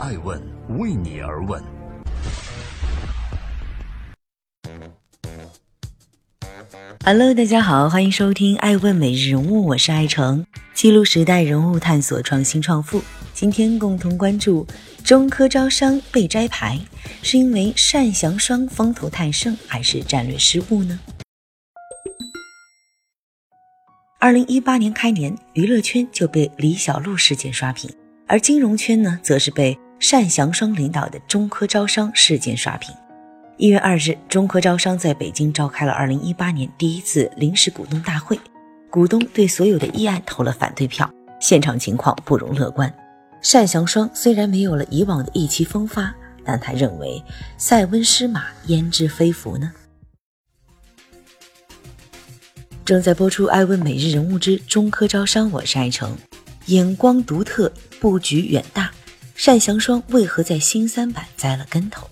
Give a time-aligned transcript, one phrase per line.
[0.00, 0.40] 爱问
[0.78, 1.62] 为你而问。
[7.04, 13.02] Hello，大家好，欢迎收听《爱问每日人物》，我是爱成，记录时代人物，探索创新创富。
[13.34, 14.66] 今天共同关注
[15.04, 16.80] 中科招商被摘牌，
[17.22, 20.98] 是因为单祥双风头太盛，还是战略失误呢？
[24.18, 27.90] 二零一八年开年，娱乐圈就被李小璐事件刷屏，
[28.26, 32.94] 而金融圈呢，则是被单祥双领导的中科招商事件刷屏。
[33.56, 38.40] 一月二日，中科招商在北京召开了二零一八年第一次临时股东大会，
[38.90, 41.08] 股东对所有的议案投了反对票，
[41.38, 42.92] 现场情况不容乐观。
[43.52, 47.22] 单祥双虽然没有了以往的意气风发，但他认为
[47.58, 49.70] 塞翁失马焉知非福呢？
[52.84, 56.16] 正在播出《爱问每日人物之中科招商》，我是爱成，
[56.66, 58.89] 眼光独特，布局远大。
[59.42, 62.06] 单祥双为何在新三板栽了跟头？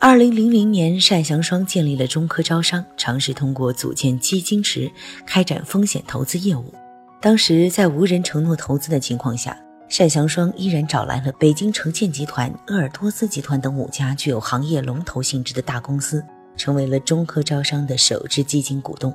[0.00, 4.90] 二零零零年，单祥双建立了中科招商，尝试通过组建基金池
[5.26, 6.74] 开展风险投资业务。
[7.20, 9.54] 当时在无人承诺投资的情况下，
[9.94, 16.24] 单祥双依然找来了北京城建集团、鄂尔多斯集团等五家具有行业龙头性质的大公司，
[16.56, 19.14] 成为了中科招商的首支基金股东。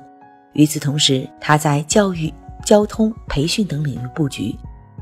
[0.52, 2.32] 与此同时，他在教育、
[2.64, 4.56] 交通、培训等领域布局，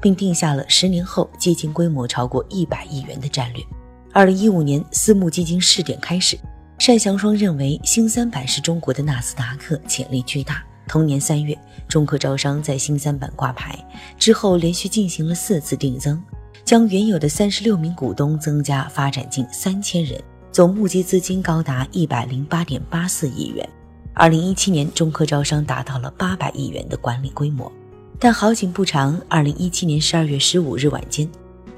[0.05, 3.65] 并定下了十年后基金规模超过一百亿元的战略。
[4.13, 6.39] 二零一五年，私募基金试点开始。
[6.87, 10.63] 单祥双认为新三板是中国的纳斯达克，潜力巨大。
[10.87, 13.83] 同年三月，中科招商在新三板挂牌
[14.19, 16.23] 之后，连续进行了四次定增，
[16.67, 23.67] 将原有的三十六名股东增加发展近三千人，总募集资金高达一百零八点八四亿元。
[24.13, 27.73] 二零一七年，中科招商达到了八百亿元的管理规模。
[28.19, 31.29] 但好景不长，二零一七年十二月十五日晚间。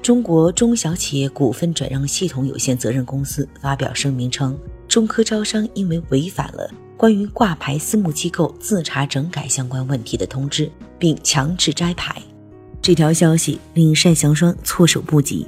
[0.01, 12.21] 中国中小企业股份转让系统有限责任公司发表声明称，中科招商因为违反了关于挂牌私募机构自查整改相关问题的通知，并强制摘牌。
[12.81, 15.45] 这条消息令单祥双措手不及。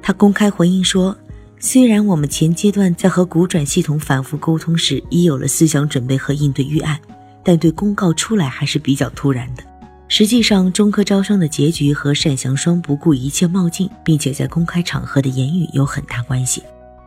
[0.00, 1.14] 他公开回应说
[1.60, 6.98] ：“虽然我们前阶段在和股转系统反复沟通时已有了思想准备和应对预案，
[7.44, 9.62] 但对公告出来还是比较突然的。”
[10.10, 16.62] 实际上，中科招商的结局和单祥双不顾一切冒进，并且在公开场合的言语有很大关系。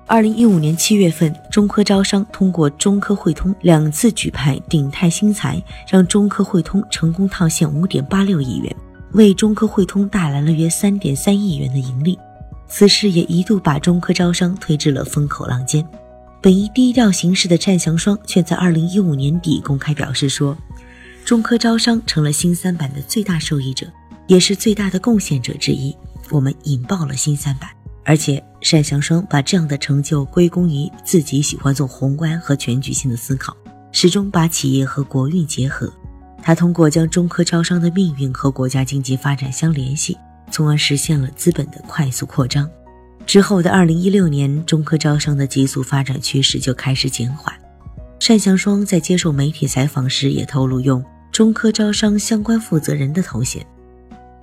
[0.05, 8.75] 二零一五年七月份，中科招商通过中科汇通两次举牌鼎泰新材，让中科汇通成功套现五点八六亿元，
[9.13, 12.17] 为中科汇通带来了约三点三亿元的盈利。
[12.67, 15.83] 此事也一度把中科招商推至了风口浪尖。
[16.39, 20.55] 本意低调行事的单祥双，却在二零一五年底公开表示说。
[21.25, 23.87] 中科招商成了新三板的最大受益者，
[24.27, 25.95] 也是最大的贡献者之一。
[26.29, 27.69] 我们引爆了新三板，
[28.03, 33.55] 而且单祥双把这样的成就归功于自己喜欢做宏观和全局性的思考，
[33.91, 35.91] 始终把企业和国运结合。
[36.43, 40.17] 他通过将中科招商的命运和国家经济发展相联系，
[40.49, 42.69] 从而实现了资本的快速扩张。
[43.25, 47.53] 之后的二零一六年，中科招商的急速发展趋势就开始减缓。
[48.19, 53.65] 单祥双在接受媒体采访时也透露，用中科招商相关负责人的头衔。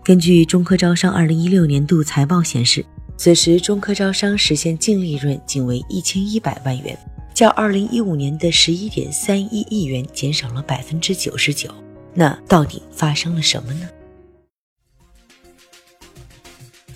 [0.02, 2.82] 根据中科招商二零一六年度财报显示，
[3.18, 6.98] 此时中科招商实现净利润仅为一千一百万元，
[7.34, 11.68] 较二零一五年的十一点三一亿元减少了百分之九十九。
[12.14, 13.86] 那到底发生了什么呢？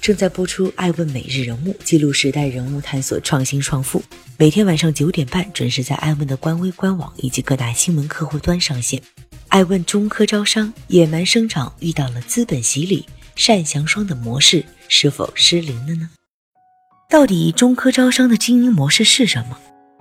[0.01, 4.03] 正在播出《爱问每日人物》，记录时代人物，探索创新创富。
[4.39, 9.01] 每天晚上九点半准时在爱问的官微、官网以及各大新闻客户端上线。
[9.53, 13.07] 爱问中科招商野蛮生长遇到了资本洗礼，
[13.47, 16.09] 单祥双的模式是否失灵了呢？
[17.11, 19.59] 到底中科招商的经营模式是什么？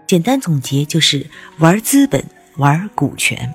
[0.08, 2.24] 简单总结就是玩资本，
[2.56, 3.54] 玩股权。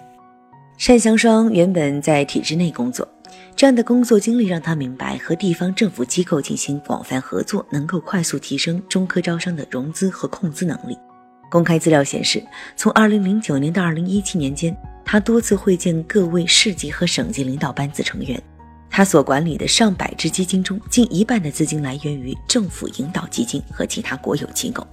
[0.76, 3.08] 单祥双原本在体制内工作。
[3.56, 10.94] 这样的工作经历让他明白，和地方政府机构进行广泛合作，能够快速提升中科招商的融资和控资能力。
[11.48, 12.42] 公开资料显示，
[12.76, 18.40] 从2009年到2017年间，他多次会见各位市级和省级领导班子成员。
[18.90, 24.86] 他所管理的上百只基金中，近一半的资金来源于政府引导基金和其他国有机构。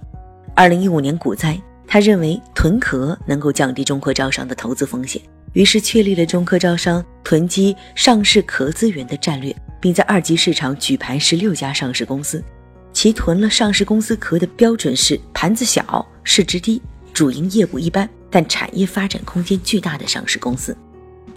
[0.55, 5.21] 2015年股灾，他认为囤壳能够降低中科招商的投资风险。
[5.53, 12.43] 于是确立了中科招商囤积上市壳资源的战略，并在二级市场举牌十六家上市公司。
[12.91, 16.81] 其囤了上市公司壳的标准是盘子小、市值低、
[17.13, 20.75] 主营业务一般但产业发展空间巨大的上市公司。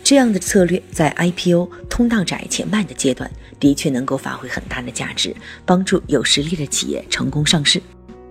[0.02, 3.28] 这样的策略在 IPO 通道窄且慢的阶段，
[3.58, 5.34] 的确能够发挥很大的价值，
[5.64, 7.82] 帮助有实力的企业成功上市。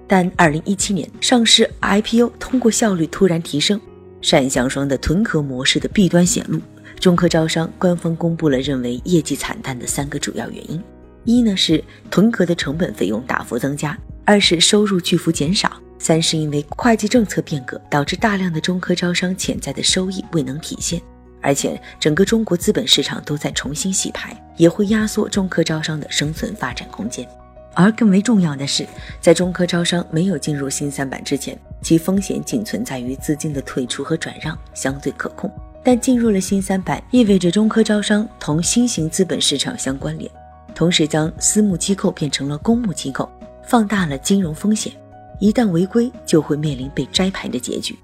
[0.08, 3.82] 但2017年上市 IPO 通过效率突然提升，
[4.22, 6.62] 单向双的囤壳模式的弊端显露。
[7.00, 10.82] 中科招商官方公布了认为业绩惨淡的三个主要原因：
[11.26, 15.70] 一呢是囤壳的成本费用大幅增加；二是收入巨幅减少；
[16.06, 21.02] 三是因为会计政策变革导致大量的中科招商潜在的收益未能体现。
[21.42, 27.28] 而且整个中国资本市场都在重新洗牌，也会压缩中科招商的生存发展空间。
[27.74, 28.86] 而更为重要的是，
[29.20, 35.52] 在中科招商没有进入新三板之前，其风险仅存在于资金的退出和转让，相对可控。
[35.84, 40.30] 但进入了新三板，意味着中科招商同新型资本市场相关联，
[40.76, 43.28] 同时将私募机构变成了公募机构，
[43.68, 44.94] 放大了金融风险。
[45.40, 47.98] 一旦违规，就会面临被摘牌的结局。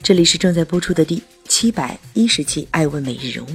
[0.00, 3.48] 这里是正在播出的第七百一十期《爱问每日人物》，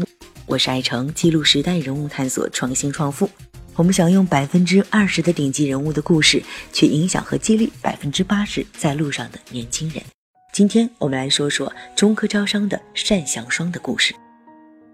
[0.45, 3.29] 我是爱成，记录时代人物，探索创新创富。
[3.75, 6.43] 我们想用百分之二十的顶级人物的故事，
[6.73, 10.03] 去影响和激励百分之八十在路上的年轻人。
[10.51, 14.13] 今天我们来说说中科招商的单祥双的故事。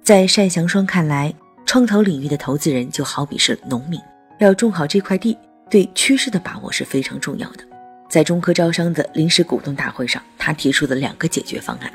[0.03, 1.33] 在单祥双看来，
[1.65, 3.99] 创投领域的投资人就好比是农民，
[4.39, 5.35] 要种好这块地，
[5.69, 7.59] 对趋势的把握是非常重要的。
[8.09, 11.91] 在中科招商的临时股东大会上，他提出的两个解决方案：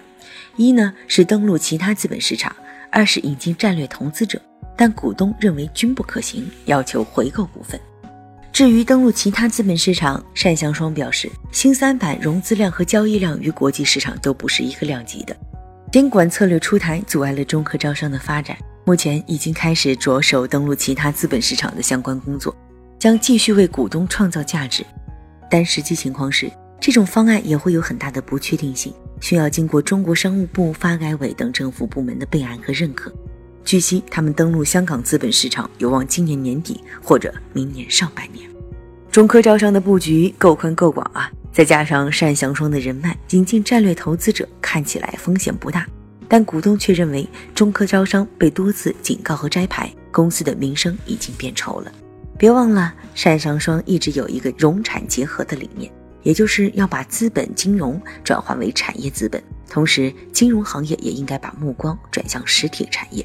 [0.56, 2.54] 一呢是登陆其他资本市场，
[2.90, 4.40] 二是引进战略投资者，
[4.76, 7.80] 但股东认为均不可行，要求回购股份。
[8.52, 15.34] 至于登陆其他资本市场，单向双表示，新三板融资量和交易量与国际市场都不是一个量级的。
[15.92, 18.56] 监管策略出台，阻碍了中科招商的发展。
[18.84, 22.54] 目前已经开始着手登陆其他资本市场的相关工作，
[23.00, 24.84] 将继续为股东创造价值。
[25.50, 26.48] 但实际情况是，
[26.78, 33.12] 这种方案也会有很大的不确定性，需要经过中国商务部、发改委等政府部门的备案和认可。
[33.64, 38.48] 据悉，他们登陆香港资本市场有望今年年底或者明年上半年。
[39.10, 45.86] 中科招商的布局够宽够广啊，再加上单祥双的人脉，引进战略投资者看起来风险不大，
[46.28, 51.92] 但股东却认为中科招商被多次警告和摘牌，公司的名声已经变臭了。
[52.40, 55.92] 别忘了，单祥双一直有一个融产结合的理念，
[56.22, 63.22] 也就是要把资本金融转化为产业资本，同时金融行业也应该把目光转向实体产业。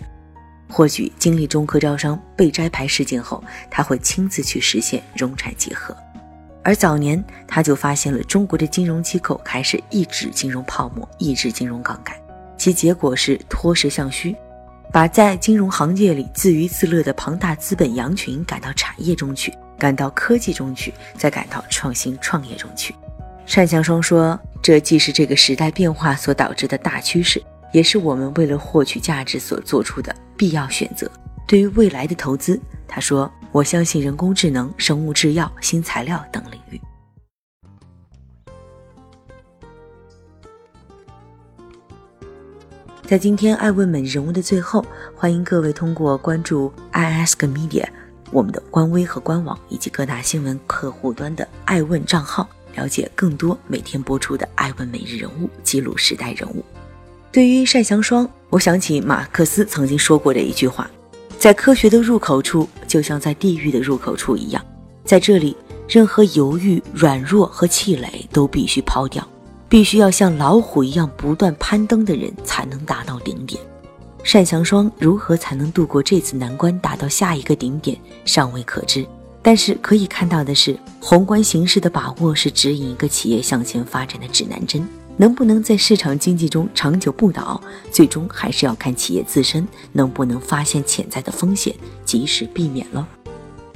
[0.68, 3.42] 或许经历中科招商被摘牌事件后，
[3.72, 5.96] 他会亲自去实现融产结合。
[6.62, 12.14] 而早年他就发现了中国的金融机构开始抑制金融泡沫、抑制金融杠杆，
[12.58, 14.36] 其结果是脱实向虚，
[14.92, 22.96] 把在金融行业里自娱自乐的庞大资本羊群赶到产业中去，赶到科技中去，再赶到创新创业中去。
[23.54, 27.42] 单祥双说：“这既是这个时代变化所导致的大趋势。”
[27.74, 31.12] 也是我们为了获取价值所做出的必要选择。
[31.46, 36.80] 对于未来的投资，他说：“我相信人工智能、生物制药、新材料等领域。”
[43.08, 44.84] 在今天爱问美人物的最后，
[45.16, 47.86] 欢迎各位通过关注 i ask media
[48.32, 56.66] 我们的官微和官网，以及各大新闻客户端的爱问账号，了解更多每天播出的爱问每日人物，记录时代人物。
[57.32, 60.90] 对于单祥双，我想起马克思曾经说过的一句话
[61.38, 64.66] ：“在科学的入口处，就像在地狱的入口处一样，
[65.04, 65.56] 在这里，
[65.88, 69.28] 任何犹豫、软弱和气馁都必须抛掉，
[69.76, 73.62] 必须要像老虎一样不断攀登的人，才能达到顶点。”
[74.24, 79.06] 单祥双如何才能度过这次难关，达到下一个顶点，尚未可知。
[79.42, 84.88] 但是可以看到的是，宏观形势的把握是指引一个企业向前发展的指南针。
[85.18, 93.06] 能不能在市场经济中长久不倒，最终还是要看企业自身能不能发现潜在的风险，及时避免了。